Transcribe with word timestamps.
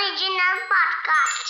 Original 0.00 0.58
podcast. 0.72 1.48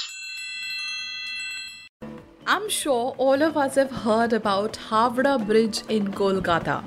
I'm 2.46 2.68
sure 2.68 3.14
all 3.16 3.42
of 3.42 3.56
us 3.56 3.76
have 3.76 3.90
heard 3.92 4.32
about 4.32 4.76
Howrah 4.76 5.38
Bridge 5.38 5.82
in 5.88 6.08
Kolkata. 6.12 6.82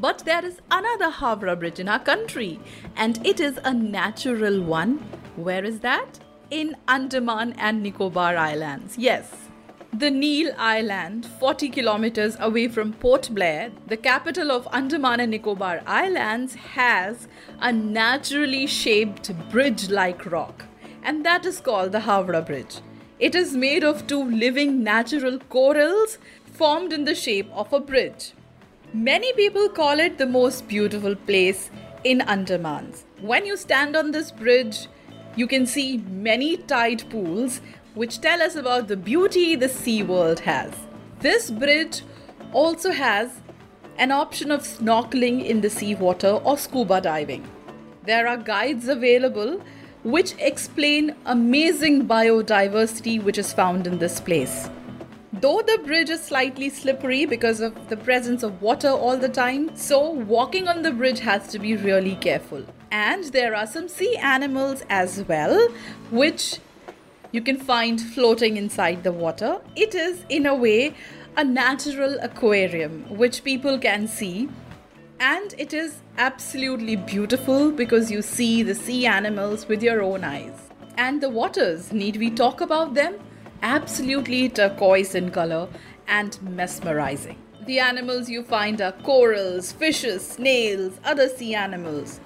But 0.00 0.24
there 0.24 0.44
is 0.44 0.60
another 0.70 1.10
Howrah 1.10 1.54
Bridge 1.56 1.78
in 1.78 1.88
our 1.88 2.00
country, 2.00 2.58
and 2.96 3.24
it 3.24 3.38
is 3.38 3.60
a 3.62 3.72
natural 3.72 4.62
one. 4.62 4.98
Where 5.36 5.64
is 5.64 5.78
that? 5.80 6.18
In 6.50 6.76
Andaman 6.88 7.52
and 7.52 7.84
Nicobar 7.84 8.36
Islands. 8.36 8.98
Yes. 8.98 9.32
The 9.92 10.10
Neil 10.10 10.52
Island, 10.58 11.26
40 11.38 11.68
kilometers 11.68 12.36
away 12.40 12.66
from 12.66 12.94
Port 12.94 13.28
Blair, 13.32 13.70
the 13.86 13.96
capital 13.96 14.50
of 14.50 14.66
Andaman 14.72 15.20
and 15.20 15.30
Nicobar 15.30 15.82
Islands, 15.86 16.54
has 16.54 17.28
a 17.60 17.70
naturally 17.72 18.66
shaped 18.66 19.30
bridge 19.50 19.88
like 19.88 20.26
rock, 20.26 20.64
and 21.02 21.24
that 21.24 21.46
is 21.46 21.60
called 21.60 21.92
the 21.92 22.00
Howrah 22.00 22.42
Bridge. 22.42 22.80
It 23.18 23.34
is 23.34 23.56
made 23.56 23.84
of 23.84 24.06
two 24.06 24.22
living 24.22 24.82
natural 24.82 25.38
corals 25.50 26.18
formed 26.52 26.92
in 26.92 27.04
the 27.04 27.14
shape 27.14 27.50
of 27.52 27.72
a 27.72 27.80
bridge. 27.80 28.32
Many 28.92 29.32
people 29.34 29.68
call 29.68 30.00
it 30.00 30.18
the 30.18 30.26
most 30.26 30.66
beautiful 30.68 31.14
place 31.14 31.70
in 32.04 32.20
Andamans. 32.20 33.04
When 33.20 33.46
you 33.46 33.56
stand 33.56 33.96
on 33.96 34.10
this 34.10 34.32
bridge, 34.32 34.88
you 35.36 35.46
can 35.46 35.66
see 35.66 35.98
many 35.98 36.56
tide 36.56 37.08
pools 37.10 37.60
which 37.94 38.20
tell 38.20 38.42
us 38.42 38.56
about 38.56 38.88
the 38.88 38.96
beauty 38.96 39.54
the 39.54 39.68
sea 39.68 40.02
world 40.02 40.40
has. 40.40 40.72
This 41.20 41.50
bridge 41.50 42.02
also 42.52 42.90
has 42.90 43.40
an 43.98 44.10
option 44.10 44.50
of 44.50 44.62
snorkeling 44.62 45.44
in 45.44 45.60
the 45.60 45.70
seawater 45.70 46.40
or 46.44 46.56
scuba 46.56 47.00
diving. 47.00 47.46
There 48.04 48.26
are 48.26 48.36
guides 48.36 48.88
available 48.88 49.60
which 50.02 50.34
explain 50.38 51.14
amazing 51.26 52.06
biodiversity 52.06 53.22
which 53.22 53.38
is 53.38 53.52
found 53.52 53.86
in 53.86 53.98
this 53.98 54.20
place. 54.20 54.70
Though 55.32 55.62
the 55.62 55.78
bridge 55.84 56.10
is 56.10 56.22
slightly 56.22 56.68
slippery 56.68 57.24
because 57.24 57.60
of 57.60 57.88
the 57.88 57.96
presence 57.96 58.42
of 58.42 58.60
water 58.60 58.88
all 58.88 59.16
the 59.16 59.28
time, 59.28 59.76
so 59.76 60.10
walking 60.10 60.68
on 60.68 60.82
the 60.82 60.90
bridge 60.90 61.20
has 61.20 61.48
to 61.48 61.58
be 61.58 61.76
really 61.76 62.16
careful. 62.16 62.64
And 62.90 63.24
there 63.24 63.54
are 63.54 63.66
some 63.66 63.88
sea 63.88 64.16
animals 64.16 64.82
as 64.90 65.22
well, 65.28 65.68
which 66.10 66.58
you 67.32 67.40
can 67.40 67.56
find 67.56 68.00
floating 68.00 68.56
inside 68.56 69.04
the 69.04 69.12
water. 69.12 69.60
It 69.76 69.94
is, 69.94 70.24
in 70.28 70.46
a 70.46 70.54
way, 70.54 70.94
a 71.36 71.44
natural 71.44 72.18
aquarium 72.20 73.04
which 73.16 73.44
people 73.44 73.78
can 73.78 74.08
see. 74.08 74.48
And 75.20 75.54
it 75.58 75.74
is 75.74 75.96
absolutely 76.16 76.96
beautiful 76.96 77.72
because 77.72 78.10
you 78.10 78.22
see 78.22 78.62
the 78.62 78.74
sea 78.74 79.04
animals 79.04 79.68
with 79.68 79.82
your 79.82 80.00
own 80.00 80.24
eyes. 80.24 80.70
And 80.96 81.20
the 81.20 81.28
waters, 81.28 81.92
need 81.92 82.16
we 82.16 82.30
talk 82.30 82.62
about 82.62 82.94
them? 82.94 83.16
Absolutely 83.60 84.48
turquoise 84.48 85.14
in 85.14 85.30
color 85.30 85.68
and 86.08 86.40
mesmerizing. 86.40 87.36
The 87.66 87.80
animals 87.80 88.30
you 88.30 88.42
find 88.42 88.80
are 88.80 88.92
corals, 88.92 89.72
fishes, 89.72 90.26
snails, 90.26 90.98
other 91.04 91.28
sea 91.28 91.54
animals. 91.54 92.18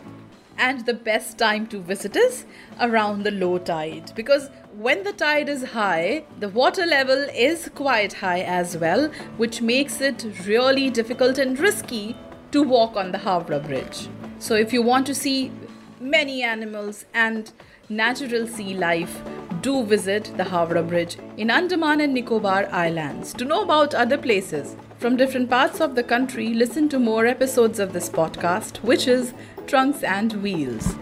And 0.56 0.86
the 0.86 0.94
best 0.94 1.36
time 1.36 1.66
to 1.68 1.80
visit 1.80 2.14
is 2.14 2.44
around 2.80 3.24
the 3.24 3.32
low 3.32 3.58
tide 3.58 4.12
because 4.14 4.50
when 4.78 5.02
the 5.02 5.12
tide 5.12 5.48
is 5.48 5.64
high, 5.64 6.26
the 6.38 6.48
water 6.48 6.86
level 6.86 7.26
is 7.34 7.68
quite 7.74 8.12
high 8.12 8.42
as 8.42 8.78
well, 8.78 9.08
which 9.36 9.60
makes 9.60 10.00
it 10.00 10.24
really 10.46 10.90
difficult 10.90 11.38
and 11.38 11.58
risky 11.58 12.16
to 12.54 12.62
walk 12.62 12.94
on 12.94 13.10
the 13.10 13.18
Howrah 13.18 13.58
Bridge. 13.58 14.08
So, 14.38 14.54
if 14.54 14.72
you 14.72 14.80
want 14.80 15.08
to 15.08 15.14
see 15.14 15.50
many 15.98 16.44
animals 16.44 17.04
and 17.12 17.50
natural 17.88 18.46
sea 18.46 18.74
life, 18.74 19.24
do 19.60 19.82
visit 19.82 20.32
the 20.36 20.44
Howrah 20.44 20.84
Bridge 20.84 21.16
in 21.36 21.50
Andaman 21.50 22.00
and 22.00 22.14
Nicobar 22.14 22.68
Islands. 22.70 23.32
To 23.32 23.44
know 23.44 23.62
about 23.62 23.92
other 23.92 24.16
places 24.16 24.76
from 24.98 25.16
different 25.16 25.50
parts 25.50 25.80
of 25.80 25.96
the 25.96 26.04
country, 26.04 26.54
listen 26.54 26.88
to 26.90 27.00
more 27.00 27.26
episodes 27.26 27.80
of 27.80 27.92
this 27.92 28.08
podcast, 28.08 28.76
which 28.84 29.08
is 29.08 29.34
Trunks 29.66 30.04
and 30.04 30.34
Wheels. 30.34 30.94